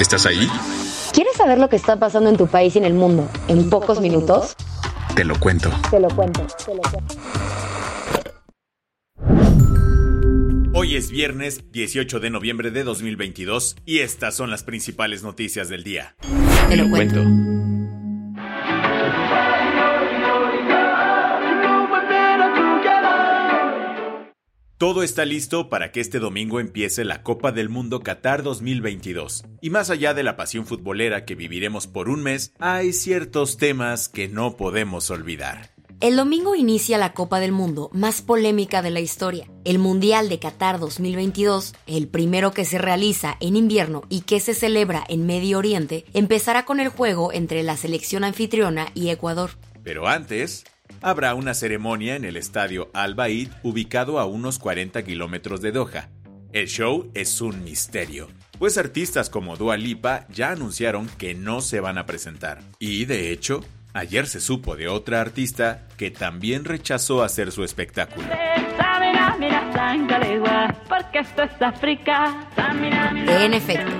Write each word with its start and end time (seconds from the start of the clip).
¿Estás 0.00 0.26
ahí? 0.26 0.48
¿Quieres 1.12 1.34
saber 1.36 1.58
lo 1.58 1.68
que 1.68 1.74
está 1.74 1.98
pasando 1.98 2.30
en 2.30 2.36
tu 2.36 2.46
país 2.46 2.76
y 2.76 2.78
en 2.78 2.84
el 2.84 2.94
mundo 2.94 3.28
en 3.48 3.68
pocos 3.68 4.00
minutos? 4.00 4.54
Te 5.16 5.24
lo 5.24 5.38
cuento. 5.40 5.70
Te 5.90 5.98
lo 5.98 6.08
cuento, 6.08 6.46
te 6.64 6.74
lo 6.74 6.82
cuento. 6.82 7.14
Hoy 10.72 10.94
es 10.94 11.10
viernes 11.10 11.72
18 11.72 12.20
de 12.20 12.30
noviembre 12.30 12.70
de 12.70 12.84
2022 12.84 13.74
y 13.84 13.98
estas 13.98 14.36
son 14.36 14.50
las 14.50 14.62
principales 14.62 15.24
noticias 15.24 15.68
del 15.68 15.82
día. 15.82 16.14
Te 16.68 16.76
lo 16.76 16.88
cuento. 16.88 17.24
Todo 24.78 25.02
está 25.02 25.24
listo 25.24 25.68
para 25.68 25.90
que 25.90 25.98
este 25.98 26.20
domingo 26.20 26.60
empiece 26.60 27.04
la 27.04 27.24
Copa 27.24 27.50
del 27.50 27.68
Mundo 27.68 27.98
Qatar 27.98 28.44
2022. 28.44 29.42
Y 29.60 29.70
más 29.70 29.90
allá 29.90 30.14
de 30.14 30.22
la 30.22 30.36
pasión 30.36 30.66
futbolera 30.66 31.24
que 31.24 31.34
viviremos 31.34 31.88
por 31.88 32.08
un 32.08 32.22
mes, 32.22 32.52
hay 32.60 32.92
ciertos 32.92 33.56
temas 33.56 34.08
que 34.08 34.28
no 34.28 34.56
podemos 34.56 35.10
olvidar. 35.10 35.72
El 36.00 36.14
domingo 36.14 36.54
inicia 36.54 36.96
la 36.96 37.12
Copa 37.12 37.40
del 37.40 37.50
Mundo 37.50 37.90
más 37.92 38.22
polémica 38.22 38.80
de 38.80 38.92
la 38.92 39.00
historia, 39.00 39.50
el 39.64 39.80
Mundial 39.80 40.28
de 40.28 40.38
Qatar 40.38 40.78
2022, 40.78 41.74
el 41.88 42.06
primero 42.06 42.52
que 42.52 42.64
se 42.64 42.78
realiza 42.78 43.36
en 43.40 43.56
invierno 43.56 44.02
y 44.08 44.20
que 44.20 44.38
se 44.38 44.54
celebra 44.54 45.04
en 45.08 45.26
Medio 45.26 45.58
Oriente, 45.58 46.04
empezará 46.14 46.64
con 46.64 46.78
el 46.78 46.88
juego 46.88 47.32
entre 47.32 47.64
la 47.64 47.76
selección 47.76 48.22
anfitriona 48.22 48.92
y 48.94 49.08
Ecuador. 49.08 49.50
Pero 49.82 50.06
antes, 50.06 50.62
habrá 51.00 51.34
una 51.34 51.54
ceremonia 51.54 52.16
en 52.16 52.24
el 52.24 52.36
estadio 52.36 52.90
Al 52.94 53.14
Baid, 53.14 53.48
ubicado 53.62 54.18
a 54.18 54.26
unos 54.26 54.58
40 54.58 55.02
kilómetros 55.04 55.60
de 55.60 55.72
Doha. 55.72 56.08
El 56.52 56.66
show 56.66 57.10
es 57.14 57.40
un 57.40 57.62
misterio, 57.62 58.28
pues 58.58 58.78
artistas 58.78 59.28
como 59.28 59.56
Dua 59.56 59.76
Lipa 59.76 60.26
ya 60.30 60.50
anunciaron 60.50 61.06
que 61.18 61.34
no 61.34 61.60
se 61.60 61.80
van 61.80 61.98
a 61.98 62.06
presentar. 62.06 62.60
Y 62.78 63.04
de 63.04 63.32
hecho, 63.32 63.62
ayer 63.92 64.26
se 64.26 64.40
supo 64.40 64.74
de 64.74 64.88
otra 64.88 65.20
artista 65.20 65.86
que 65.96 66.10
también 66.10 66.64
rechazó 66.64 67.22
hacer 67.22 67.52
su 67.52 67.64
espectáculo. 67.64 68.26
Mira, 72.74 73.44
En 73.44 73.54
efecto, 73.54 73.90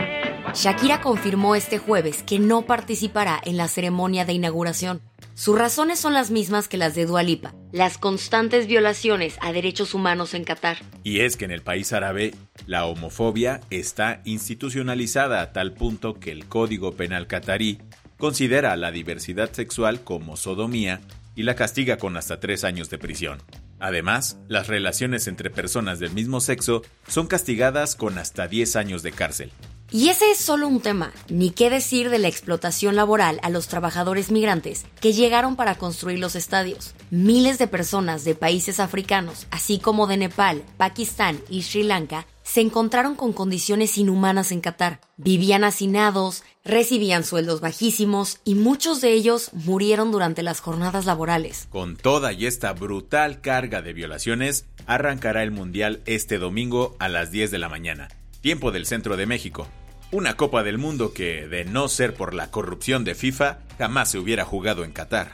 Shakira 0.55 1.01
confirmó 1.01 1.55
este 1.55 1.79
jueves 1.79 2.23
que 2.23 2.39
no 2.39 2.63
participará 2.63 3.41
en 3.45 3.57
la 3.57 3.69
ceremonia 3.69 4.25
de 4.25 4.33
inauguración. 4.33 5.01
Sus 5.35 5.57
razones 5.57 6.01
son 6.01 6.15
las 6.15 6.31
mismas 6.31 6.69
que 6.69 6.77
las 6.79 6.95
de 6.95 7.07
Dua 7.07 7.23
Lipa, 7.23 7.55
las 7.71 7.99
constantes 7.99 8.67
violaciones 8.67 9.37
a 9.41 9.53
derechos 9.53 9.95
humanos 9.95 10.35
en 10.35 10.45
Qatar. 10.45 10.79
Y 11.05 11.21
es 11.21 11.37
que 11.37 11.45
en 11.45 11.53
el 11.53 11.63
país 11.63 11.93
árabe, 11.93 12.35
la 12.67 12.87
homofobia 12.87 13.61
está 13.71 14.21
institucionalizada 14.25 15.43
a 15.43 15.53
tal 15.53 15.75
punto 15.75 16.19
que 16.19 16.33
el 16.33 16.47
Código 16.47 16.93
Penal 16.93 17.27
catarí 17.27 17.79
considera 18.17 18.75
la 18.77 18.91
diversidad 18.91 19.53
sexual 19.53 20.03
como 20.03 20.37
sodomía 20.37 21.01
y 21.37 21.45
la 21.45 21.55
castiga 21.55 21.99
con 21.99 22.17
hasta 22.17 22.41
tres 22.41 22.65
años 22.65 22.91
de 22.91 22.99
prisión. 22.99 23.39
Además, 23.81 24.39
las 24.49 24.67
relaciones 24.67 25.29
entre 25.29 25.51
personas 25.51 26.01
del 26.01 26.11
mismo 26.11 26.41
sexo 26.41 26.83
son 27.07 27.29
castigadas 27.29 27.95
con 27.95 28.19
hasta 28.19 28.49
10 28.49 28.75
años 28.75 29.03
de 29.05 29.13
cárcel. 29.13 29.53
Y 29.91 30.11
ese 30.11 30.31
es 30.31 30.39
solo 30.39 30.69
un 30.69 30.81
tema, 30.81 31.13
ni 31.31 31.51
qué 31.51 31.71
decir 31.71 32.11
de 32.11 32.19
la 32.19 32.29
explotación 32.29 32.95
laboral 32.95 33.41
a 33.43 33.49
los 33.49 33.69
trabajadores 33.69 34.31
migrantes 34.31 34.85
que 35.01 35.15
llegaron 35.15 35.57
para 35.57 35.77
construir 35.77 36.19
los 36.19 36.37
estadios. 36.37 36.95
Miles 37.11 37.59
de 37.59 37.69
personas 37.69 38.23
de 38.25 38.35
países 38.35 38.81
africanos, 38.81 39.47
así 39.51 39.79
como 39.79 40.07
de 40.07 40.19
Nepal, 40.19 40.63
Pakistán 40.77 41.41
y 41.49 41.63
Sri 41.63 41.85
Lanka, 41.85 42.27
se 42.43 42.61
encontraron 42.61 43.15
con 43.15 43.33
condiciones 43.33 43.97
inhumanas 43.97 44.53
en 44.53 44.61
Qatar. 44.61 45.01
Vivían 45.17 45.65
hacinados, 45.65 46.45
recibían 46.65 47.25
sueldos 47.25 47.61
bajísimos 47.61 48.41
y 48.45 48.55
muchos 48.57 49.01
de 49.01 49.13
ellos 49.13 49.51
murieron 49.53 50.11
durante 50.11 50.43
las 50.43 50.61
jornadas 50.61 51.07
laborales. 51.07 51.67
Con 51.71 51.97
toda 51.97 52.33
y 52.33 52.47
esta 52.47 52.73
brutal 52.73 53.41
carga 53.41 53.81
de 53.81 53.95
violaciones, 53.95 54.67
arrancará 54.87 55.43
el 55.43 55.51
Mundial 55.51 56.03
este 56.07 56.39
domingo 56.39 56.97
a 56.99 57.09
las 57.09 57.31
10 57.31 57.51
de 57.51 57.59
la 57.59 57.69
mañana, 57.69 58.09
tiempo 58.41 58.71
del 58.71 58.87
centro 58.87 59.17
de 59.17 59.27
México. 59.27 59.67
Una 60.11 60.37
Copa 60.37 60.63
del 60.63 60.79
Mundo 60.79 61.13
que, 61.13 61.47
de 61.49 61.65
no 61.65 61.89
ser 61.89 62.15
por 62.15 62.33
la 62.33 62.51
corrupción 62.51 63.05
de 63.05 63.15
FIFA, 63.15 63.59
jamás 63.79 64.11
se 64.11 64.19
hubiera 64.19 64.45
jugado 64.45 64.85
en 64.85 64.93
Qatar. 64.93 65.33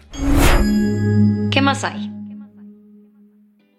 ¿Qué 1.51 1.61
más 1.63 1.85
hay? 1.85 2.11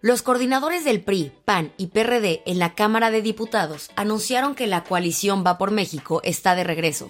Los 0.01 0.21
coordinadores 0.21 0.85
del 0.85 1.01
PRI, 1.01 1.31
PAN 1.45 1.73
y 1.77 1.87
PRD 1.87 2.43
en 2.45 2.59
la 2.59 2.75
Cámara 2.75 3.09
de 3.09 3.23
Diputados 3.23 3.89
anunciaron 3.95 4.53
que 4.53 4.67
la 4.67 4.83
coalición 4.83 5.43
Va 5.45 5.57
por 5.57 5.71
México 5.71 6.21
está 6.23 6.55
de 6.55 6.63
regreso. 6.63 7.07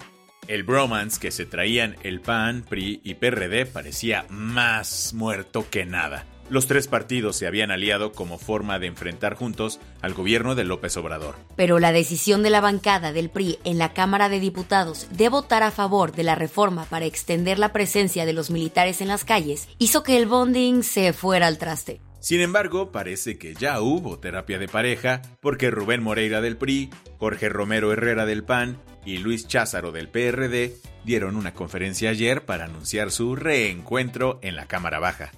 El 0.48 0.62
bromance 0.62 1.20
que 1.20 1.30
se 1.30 1.44
traían 1.44 1.96
el 2.02 2.20
PAN, 2.20 2.64
PRI 2.68 3.00
y 3.04 3.14
PRD 3.14 3.66
parecía 3.66 4.24
más 4.30 5.12
muerto 5.12 5.66
que 5.70 5.84
nada. 5.84 6.24
Los 6.48 6.68
tres 6.68 6.86
partidos 6.86 7.36
se 7.36 7.48
habían 7.48 7.72
aliado 7.72 8.12
como 8.12 8.38
forma 8.38 8.78
de 8.78 8.86
enfrentar 8.86 9.34
juntos 9.34 9.80
al 10.00 10.14
gobierno 10.14 10.54
de 10.54 10.62
López 10.62 10.96
Obrador. 10.96 11.34
Pero 11.56 11.80
la 11.80 11.90
decisión 11.90 12.44
de 12.44 12.50
la 12.50 12.60
bancada 12.60 13.12
del 13.12 13.30
PRI 13.30 13.58
en 13.64 13.78
la 13.78 13.92
Cámara 13.92 14.28
de 14.28 14.38
Diputados 14.38 15.08
de 15.10 15.28
votar 15.28 15.64
a 15.64 15.72
favor 15.72 16.12
de 16.12 16.22
la 16.22 16.36
reforma 16.36 16.84
para 16.84 17.04
extender 17.04 17.58
la 17.58 17.72
presencia 17.72 18.24
de 18.26 18.32
los 18.32 18.50
militares 18.50 19.00
en 19.00 19.08
las 19.08 19.24
calles 19.24 19.68
hizo 19.78 20.04
que 20.04 20.16
el 20.18 20.26
bonding 20.26 20.82
se 20.82 21.12
fuera 21.12 21.48
al 21.48 21.58
traste. 21.58 22.00
Sin 22.20 22.40
embargo, 22.40 22.92
parece 22.92 23.38
que 23.38 23.54
ya 23.54 23.80
hubo 23.80 24.18
terapia 24.18 24.58
de 24.58 24.68
pareja 24.68 25.22
porque 25.40 25.70
Rubén 25.70 26.02
Moreira 26.02 26.40
del 26.40 26.56
PRI, 26.56 26.90
Jorge 27.18 27.48
Romero 27.48 27.92
Herrera 27.92 28.24
del 28.24 28.44
PAN 28.44 28.80
y 29.04 29.18
Luis 29.18 29.48
Cházaro 29.48 29.90
del 29.90 30.08
PRD 30.08 30.74
dieron 31.04 31.36
una 31.36 31.54
conferencia 31.54 32.10
ayer 32.10 32.44
para 32.44 32.64
anunciar 32.64 33.10
su 33.10 33.34
reencuentro 33.36 34.38
en 34.42 34.56
la 34.56 34.66
Cámara 34.66 34.98
Baja. 34.98 35.32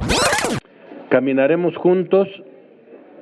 Caminaremos 1.11 1.77
juntos 1.77 2.29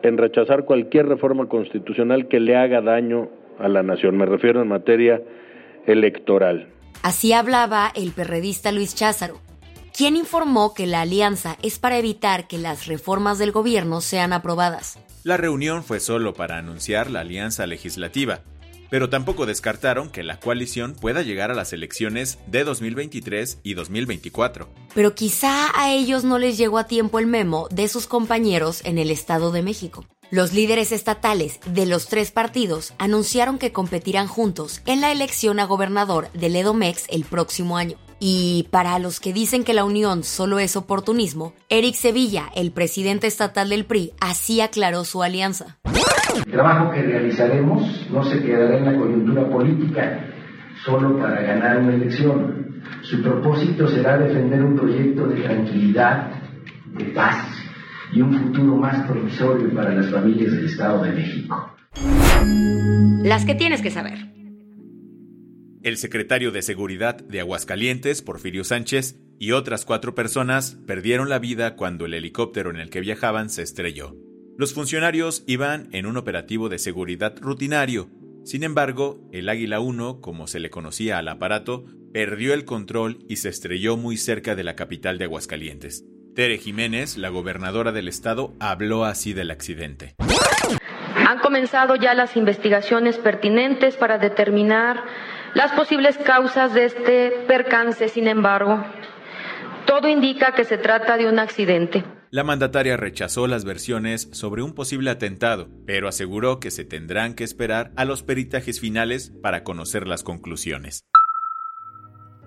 en 0.02 0.18
rechazar 0.18 0.64
cualquier 0.64 1.06
reforma 1.06 1.48
constitucional 1.48 2.28
que 2.28 2.40
le 2.40 2.56
haga 2.56 2.80
daño 2.80 3.28
a 3.58 3.68
la 3.68 3.82
nación. 3.82 4.16
Me 4.16 4.26
refiero 4.26 4.62
en 4.62 4.68
materia 4.68 5.22
electoral. 5.86 6.68
Así 7.02 7.32
hablaba 7.32 7.92
el 7.94 8.12
perredista 8.12 8.72
Luis 8.72 8.94
Cházaro, 8.94 9.40
quien 9.96 10.16
informó 10.16 10.74
que 10.74 10.86
la 10.86 11.02
alianza 11.02 11.56
es 11.62 11.78
para 11.78 11.98
evitar 11.98 12.48
que 12.48 12.58
las 12.58 12.86
reformas 12.86 13.38
del 13.38 13.52
gobierno 13.52 14.00
sean 14.00 14.32
aprobadas. 14.32 14.98
La 15.22 15.36
reunión 15.36 15.82
fue 15.82 16.00
solo 16.00 16.34
para 16.34 16.58
anunciar 16.58 17.10
la 17.10 17.20
alianza 17.20 17.66
legislativa, 17.66 18.40
pero 18.90 19.10
tampoco 19.10 19.46
descartaron 19.46 20.10
que 20.10 20.22
la 20.22 20.40
coalición 20.40 20.94
pueda 20.94 21.22
llegar 21.22 21.50
a 21.50 21.54
las 21.54 21.72
elecciones 21.72 22.38
de 22.46 22.64
2023 22.64 23.58
y 23.62 23.74
2024. 23.74 24.68
Pero 24.94 25.14
quizá 25.14 25.70
a 25.78 25.92
ellos 25.92 26.24
no 26.24 26.38
les 26.38 26.56
llegó 26.58 26.78
a 26.78 26.86
tiempo 26.86 27.18
el 27.18 27.26
memo 27.26 27.68
de 27.70 27.88
sus 27.88 28.06
compañeros 28.06 28.80
en 28.84 28.98
el 28.98 29.10
Estado 29.10 29.52
de 29.52 29.62
México. 29.62 30.04
Los 30.30 30.52
líderes 30.52 30.90
estatales 30.90 31.60
de 31.66 31.86
los 31.86 32.08
tres 32.08 32.32
partidos 32.32 32.94
anunciaron 32.98 33.58
que 33.58 33.72
competirán 33.72 34.26
juntos 34.26 34.82
en 34.84 35.00
la 35.00 35.12
elección 35.12 35.60
a 35.60 35.66
gobernador 35.66 36.32
del 36.32 36.56
Edomex 36.56 37.04
el 37.10 37.24
próximo 37.24 37.76
año. 37.76 37.96
Y 38.18 38.66
para 38.70 38.98
los 38.98 39.20
que 39.20 39.32
dicen 39.32 39.62
que 39.62 39.74
la 39.74 39.84
unión 39.84 40.24
solo 40.24 40.58
es 40.58 40.74
oportunismo, 40.74 41.52
Eric 41.68 41.94
Sevilla, 41.94 42.50
el 42.56 42.72
presidente 42.72 43.26
estatal 43.26 43.68
del 43.68 43.84
PRI, 43.84 44.14
así 44.20 44.60
aclaró 44.60 45.04
su 45.04 45.22
alianza. 45.22 45.78
El 46.44 46.52
trabajo 46.52 46.90
que 46.90 47.02
realizaremos 47.02 48.08
no 48.10 48.22
se 48.22 48.42
quedará 48.42 48.78
en 48.78 48.84
la 48.84 48.96
coyuntura 48.96 49.48
política 49.48 50.26
solo 50.84 51.18
para 51.18 51.40
ganar 51.40 51.78
una 51.78 51.94
elección. 51.94 52.82
Su 53.02 53.22
propósito 53.22 53.86
será 53.88 54.18
defender 54.18 54.62
un 54.62 54.76
proyecto 54.76 55.26
de 55.26 55.42
tranquilidad, 55.42 56.30
de 56.96 57.04
paz 57.06 57.48
y 58.12 58.20
un 58.20 58.32
futuro 58.32 58.76
más 58.76 59.06
promisorio 59.06 59.74
para 59.74 59.94
las 59.94 60.10
familias 60.10 60.52
del 60.52 60.66
Estado 60.66 61.02
de 61.02 61.12
México. 61.12 61.76
Las 63.22 63.44
que 63.44 63.54
tienes 63.54 63.82
que 63.82 63.90
saber. 63.90 64.18
El 65.82 65.96
secretario 65.96 66.50
de 66.50 66.62
Seguridad 66.62 67.16
de 67.16 67.40
Aguascalientes, 67.40 68.22
Porfirio 68.22 68.64
Sánchez, 68.64 69.20
y 69.38 69.52
otras 69.52 69.84
cuatro 69.84 70.14
personas 70.14 70.78
perdieron 70.86 71.28
la 71.28 71.38
vida 71.38 71.76
cuando 71.76 72.06
el 72.06 72.14
helicóptero 72.14 72.70
en 72.70 72.76
el 72.76 72.90
que 72.90 73.00
viajaban 73.00 73.50
se 73.50 73.62
estrelló. 73.62 74.14
Los 74.58 74.72
funcionarios 74.72 75.44
iban 75.46 75.88
en 75.92 76.06
un 76.06 76.16
operativo 76.16 76.70
de 76.70 76.78
seguridad 76.78 77.34
rutinario. 77.38 78.08
Sin 78.42 78.62
embargo, 78.62 79.20
el 79.30 79.50
Águila 79.50 79.80
1, 79.80 80.22
como 80.22 80.46
se 80.46 80.60
le 80.60 80.70
conocía 80.70 81.18
al 81.18 81.28
aparato, 81.28 81.84
perdió 82.14 82.54
el 82.54 82.64
control 82.64 83.18
y 83.28 83.36
se 83.36 83.50
estrelló 83.50 83.98
muy 83.98 84.16
cerca 84.16 84.54
de 84.54 84.64
la 84.64 84.74
capital 84.74 85.18
de 85.18 85.24
Aguascalientes. 85.24 86.06
Tere 86.34 86.56
Jiménez, 86.56 87.18
la 87.18 87.28
gobernadora 87.28 87.92
del 87.92 88.08
estado, 88.08 88.54
habló 88.58 89.04
así 89.04 89.34
del 89.34 89.50
accidente. 89.50 90.14
Han 91.28 91.40
comenzado 91.40 91.96
ya 91.96 92.14
las 92.14 92.34
investigaciones 92.34 93.18
pertinentes 93.18 93.96
para 93.96 94.16
determinar 94.16 95.04
las 95.52 95.72
posibles 95.72 96.16
causas 96.16 96.72
de 96.72 96.86
este 96.86 97.30
percance, 97.46 98.08
sin 98.08 98.26
embargo, 98.26 98.82
todo 99.84 100.08
indica 100.08 100.52
que 100.54 100.64
se 100.64 100.78
trata 100.78 101.18
de 101.18 101.28
un 101.28 101.38
accidente. 101.38 102.04
La 102.36 102.44
mandataria 102.44 102.98
rechazó 102.98 103.46
las 103.46 103.64
versiones 103.64 104.28
sobre 104.32 104.62
un 104.62 104.74
posible 104.74 105.08
atentado, 105.08 105.70
pero 105.86 106.06
aseguró 106.06 106.60
que 106.60 106.70
se 106.70 106.84
tendrán 106.84 107.32
que 107.32 107.44
esperar 107.44 107.92
a 107.96 108.04
los 108.04 108.22
peritajes 108.22 108.78
finales 108.78 109.32
para 109.40 109.64
conocer 109.64 110.06
las 110.06 110.22
conclusiones. 110.22 111.06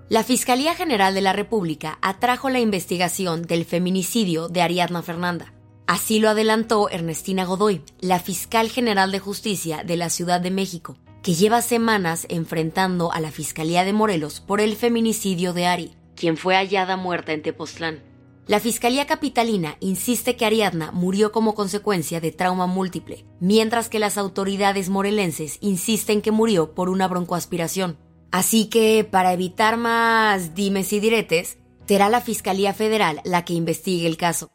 La 0.08 0.24
Fiscalía 0.24 0.76
General 0.76 1.16
de 1.16 1.22
la 1.22 1.34
República 1.34 1.98
atrajo 2.04 2.52
la 2.52 2.60
investigación 2.60 3.42
del 3.42 3.66
feminicidio 3.66 4.48
de 4.48 4.62
Ariadna 4.62 5.02
Fernanda. 5.02 5.56
Así 5.88 6.20
lo 6.20 6.30
adelantó 6.30 6.92
Ernestina 6.92 7.46
Godoy, 7.46 7.82
la 8.00 8.20
fiscal 8.20 8.70
general 8.70 9.12
de 9.12 9.18
justicia 9.18 9.82
de 9.84 9.98
la 9.98 10.12
Ciudad 10.12 10.40
de 10.40 10.52
México, 10.52 10.98
que 11.24 11.34
lleva 11.34 11.64
semanas 11.64 12.28
enfrentando 12.30 13.12
a 13.12 13.20
la 13.20 13.32
Fiscalía 13.32 13.84
de 13.84 13.94
Morelos 13.94 14.40
por 14.40 14.62
el 14.62 14.76
feminicidio 14.76 15.52
de 15.54 15.66
Ari 15.66 15.96
quien 16.20 16.36
fue 16.36 16.56
hallada 16.56 16.98
muerta 16.98 17.32
en 17.32 17.42
Tepoztlán. 17.42 18.09
La 18.50 18.60
Fiscalía 18.60 19.06
Capitalina 19.06 19.78
insiste 19.80 20.36
que 20.36 20.44
Ariadna 20.44 20.92
murió 20.92 21.32
como 21.32 21.54
consecuencia 21.54 22.20
de 22.20 22.32
trauma 22.32 22.66
múltiple, 22.66 23.24
mientras 23.40 23.90
que 23.90 24.00
las 24.00 24.18
autoridades 24.18 24.90
morelenses 24.90 25.60
insisten 25.62 26.24
que 26.24 26.32
murió 26.32 26.74
por 26.74 26.90
una 26.90 27.08
broncoaspiración. 27.08 28.00
Así 28.32 28.68
que, 28.68 29.08
para 29.08 29.34
evitar 29.34 29.78
más 29.78 30.56
dimes 30.56 30.92
y 30.94 31.00
diretes, 31.00 31.60
será 31.88 32.10
la 32.10 32.22
Fiscalía 32.22 32.74
Federal 32.74 33.22
la 33.24 33.46
que 33.46 33.54
investigue 33.54 34.08
el 34.08 34.18
caso. 34.18 34.50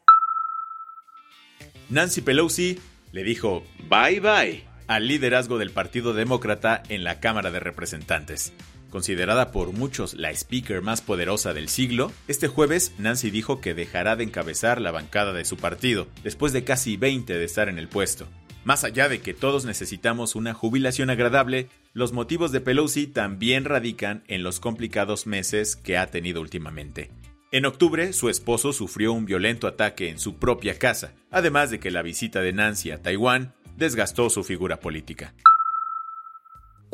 Nancy 1.87 2.19
Pelosi 2.19 2.77
le 3.13 3.23
dijo 3.23 3.63
bye 3.89 4.19
bye 4.19 4.65
al 4.87 5.07
liderazgo 5.07 5.57
del 5.57 5.71
Partido 5.71 6.13
Demócrata 6.13 6.83
en 6.89 7.05
la 7.05 7.21
Cámara 7.21 7.49
de 7.49 7.61
Representantes. 7.61 8.51
Considerada 8.95 9.51
por 9.51 9.73
muchos 9.73 10.13
la 10.13 10.31
speaker 10.31 10.81
más 10.81 11.01
poderosa 11.01 11.53
del 11.53 11.67
siglo, 11.67 12.13
este 12.29 12.47
jueves 12.47 12.93
Nancy 12.97 13.29
dijo 13.29 13.59
que 13.59 13.73
dejará 13.73 14.15
de 14.15 14.23
encabezar 14.23 14.79
la 14.79 14.91
bancada 14.91 15.33
de 15.33 15.43
su 15.43 15.57
partido, 15.57 16.07
después 16.23 16.53
de 16.53 16.63
casi 16.63 16.95
20 16.95 17.33
de 17.33 17.43
estar 17.43 17.67
en 17.67 17.77
el 17.77 17.89
puesto. 17.89 18.25
Más 18.63 18.85
allá 18.85 19.09
de 19.09 19.19
que 19.19 19.33
todos 19.33 19.65
necesitamos 19.65 20.33
una 20.33 20.53
jubilación 20.53 21.09
agradable, 21.09 21.67
los 21.91 22.13
motivos 22.13 22.53
de 22.53 22.61
Pelosi 22.61 23.05
también 23.05 23.65
radican 23.65 24.23
en 24.29 24.43
los 24.43 24.61
complicados 24.61 25.27
meses 25.27 25.75
que 25.75 25.97
ha 25.97 26.07
tenido 26.07 26.39
últimamente. 26.39 27.11
En 27.51 27.65
octubre, 27.65 28.13
su 28.13 28.29
esposo 28.29 28.71
sufrió 28.71 29.11
un 29.11 29.25
violento 29.25 29.67
ataque 29.67 30.07
en 30.07 30.19
su 30.19 30.37
propia 30.37 30.79
casa, 30.79 31.11
además 31.31 31.69
de 31.69 31.81
que 31.81 31.91
la 31.91 32.01
visita 32.01 32.39
de 32.39 32.53
Nancy 32.53 32.91
a 32.91 33.01
Taiwán 33.01 33.55
desgastó 33.75 34.29
su 34.29 34.45
figura 34.45 34.79
política 34.79 35.33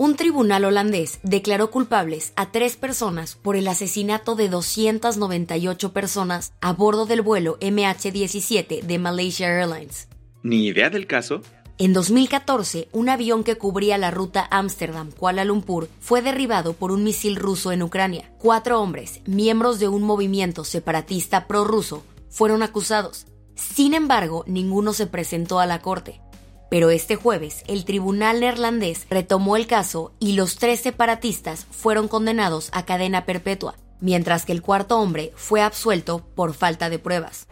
un 0.01 0.15
tribunal 0.15 0.65
holandés 0.65 1.19
declaró 1.21 1.69
culpables 1.69 2.33
a 2.35 2.51
tres 2.51 2.75
personas 2.75 3.35
por 3.35 3.55
el 3.55 3.67
asesinato 3.67 4.33
de 4.33 4.49
298 4.49 5.93
personas 5.93 6.53
a 6.59 6.73
bordo 6.73 7.05
del 7.05 7.21
vuelo 7.21 7.59
MH17 7.59 8.81
de 8.81 8.97
Malaysia 8.97 9.47
Airlines. 9.47 10.07
¿Ni 10.41 10.65
idea 10.65 10.89
del 10.89 11.05
caso? 11.05 11.43
En 11.77 11.93
2014, 11.93 12.89
un 12.91 13.09
avión 13.09 13.43
que 13.43 13.59
cubría 13.59 13.99
la 13.99 14.09
ruta 14.09 14.47
Ámsterdam-Kuala 14.49 15.45
Lumpur 15.45 15.87
fue 15.99 16.23
derribado 16.23 16.73
por 16.73 16.91
un 16.91 17.03
misil 17.03 17.35
ruso 17.35 17.71
en 17.71 17.83
Ucrania. 17.83 18.33
Cuatro 18.39 18.81
hombres, 18.81 19.21
miembros 19.27 19.77
de 19.77 19.87
un 19.87 20.01
movimiento 20.01 20.63
separatista 20.63 21.45
prorruso, 21.45 22.03
fueron 22.27 22.63
acusados. 22.63 23.27
Sin 23.53 23.93
embargo, 23.93 24.45
ninguno 24.47 24.93
se 24.93 25.05
presentó 25.05 25.59
a 25.59 25.67
la 25.67 25.79
corte. 25.79 26.21
Pero 26.71 26.89
este 26.89 27.17
jueves, 27.17 27.65
el 27.67 27.83
tribunal 27.83 28.39
neerlandés 28.39 29.05
retomó 29.09 29.57
el 29.57 29.67
caso 29.67 30.13
y 30.21 30.37
los 30.37 30.55
tres 30.55 30.79
separatistas 30.79 31.67
fueron 31.69 32.07
condenados 32.07 32.69
a 32.71 32.85
cadena 32.85 33.25
perpetua, 33.25 33.75
mientras 33.99 34.45
que 34.45 34.53
el 34.53 34.61
cuarto 34.61 34.97
hombre 34.97 35.33
fue 35.35 35.61
absuelto 35.61 36.25
por 36.33 36.53
falta 36.53 36.89
de 36.89 36.97
pruebas. 36.97 37.45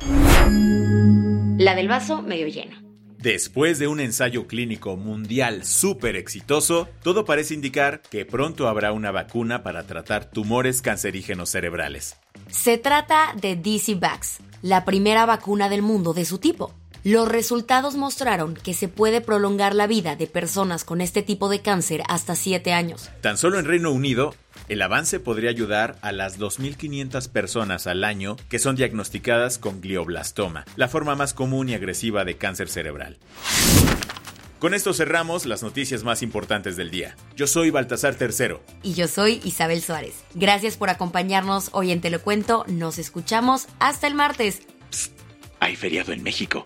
La 1.58 1.76
del 1.76 1.90
vaso 1.90 2.22
medio 2.22 2.48
lleno. 2.48 2.78
Después 3.18 3.78
de 3.78 3.90
un 3.90 4.00
ensayo 4.00 4.48
clínico 4.48 4.96
mundial 4.96 5.66
súper 5.66 6.16
exitoso, 6.16 6.88
todo 7.04 7.26
parece 7.26 7.54
indicar 7.54 8.02
que 8.02 8.24
pronto 8.24 8.70
habrá 8.70 8.94
una 8.94 9.12
vacuna 9.12 9.64
para 9.64 9.86
tratar 9.86 10.32
tumores 10.32 10.82
cancerígenos 10.82 11.50
cerebrales. 11.50 12.16
Se 12.50 12.78
trata 12.78 13.36
de 13.36 13.62
DC-Vax, 13.62 14.38
la 14.62 14.86
primera 14.86 15.26
vacuna 15.26 15.68
del 15.68 15.82
mundo 15.82 16.14
de 16.14 16.24
su 16.24 16.38
tipo. 16.38 16.74
Los 17.04 17.30
resultados 17.30 17.96
mostraron 17.96 18.56
que 18.56 18.74
se 18.74 18.90
puede 18.90 19.22
prolongar 19.22 19.74
la 19.74 19.88
vida 19.88 20.18
de 20.18 20.28
personas 20.28 20.84
con 20.84 21.00
este 21.00 21.24
tipo 21.24 21.48
de 21.48 21.62
cáncer 21.62 22.04
hasta 22.10 22.36
7 22.36 22.74
años. 22.74 23.10
Tan 23.22 23.38
solo 23.38 23.58
en 23.58 23.64
Reino 23.64 23.92
Unido, 23.92 24.36
el 24.68 24.82
avance 24.82 25.22
podría 25.22 25.50
ayudar 25.50 25.98
a 26.02 26.12
las 26.12 26.38
2.500 26.40 27.30
personas 27.30 27.88
al 27.88 28.04
año 28.04 28.36
que 28.50 28.60
son 28.60 28.76
diagnosticadas 28.76 29.60
con 29.60 29.80
glioblastoma, 29.80 30.66
la 30.76 30.90
forma 30.90 31.16
más 31.16 31.34
común 31.34 31.70
y 31.70 31.74
agresiva 31.74 32.26
de 32.26 32.36
cáncer 32.36 32.68
cerebral. 32.68 33.18
Con 34.60 34.74
esto 34.74 34.92
cerramos 34.94 35.46
las 35.46 35.64
noticias 35.64 36.04
más 36.04 36.22
importantes 36.22 36.76
del 36.76 36.92
día. 36.92 37.16
Yo 37.34 37.48
soy 37.48 37.70
Baltasar 37.70 38.16
Tercero. 38.16 38.62
Y 38.84 38.94
yo 38.94 39.08
soy 39.08 39.40
Isabel 39.46 39.82
Suárez. 39.82 40.26
Gracias 40.34 40.76
por 40.76 40.90
acompañarnos 40.90 41.70
hoy 41.72 41.94
en 41.94 42.02
Te 42.02 42.10
lo 42.10 42.20
cuento. 42.20 42.66
Nos 42.68 43.00
escuchamos 43.00 43.68
hasta 43.80 44.06
el 44.06 44.16
martes. 44.16 44.64
hay 45.62 45.78
feriado 45.78 46.12
en 46.12 46.24
México 46.24 46.66